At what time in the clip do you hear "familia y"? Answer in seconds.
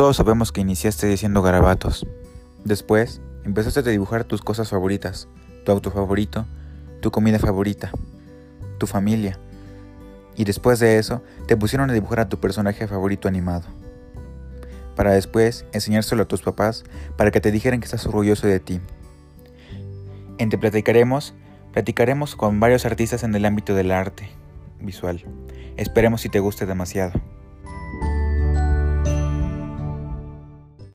8.86-10.44